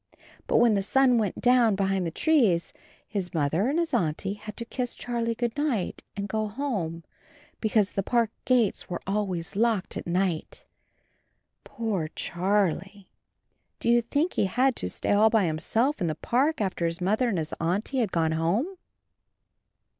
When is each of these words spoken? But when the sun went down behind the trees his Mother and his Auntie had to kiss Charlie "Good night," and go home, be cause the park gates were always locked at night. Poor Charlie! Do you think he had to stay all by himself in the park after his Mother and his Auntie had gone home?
But 0.47 0.57
when 0.57 0.73
the 0.73 0.81
sun 0.81 1.19
went 1.19 1.39
down 1.39 1.75
behind 1.75 2.07
the 2.07 2.09
trees 2.09 2.73
his 3.07 3.35
Mother 3.35 3.67
and 3.69 3.77
his 3.77 3.93
Auntie 3.93 4.33
had 4.33 4.57
to 4.57 4.65
kiss 4.65 4.95
Charlie 4.95 5.35
"Good 5.35 5.55
night," 5.55 6.01
and 6.17 6.27
go 6.27 6.47
home, 6.47 7.03
be 7.59 7.69
cause 7.69 7.91
the 7.91 8.01
park 8.01 8.31
gates 8.43 8.89
were 8.89 9.03
always 9.05 9.55
locked 9.55 9.97
at 9.97 10.07
night. 10.07 10.65
Poor 11.63 12.07
Charlie! 12.15 13.11
Do 13.79 13.89
you 13.89 14.01
think 14.01 14.33
he 14.33 14.45
had 14.45 14.75
to 14.77 14.89
stay 14.89 15.11
all 15.11 15.29
by 15.29 15.45
himself 15.45 16.01
in 16.01 16.07
the 16.07 16.15
park 16.15 16.61
after 16.61 16.87
his 16.87 16.99
Mother 16.99 17.29
and 17.29 17.37
his 17.37 17.53
Auntie 17.59 17.99
had 17.99 18.11
gone 18.11 18.31
home? 18.31 18.77